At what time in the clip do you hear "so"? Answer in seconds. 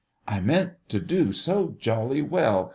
1.31-1.75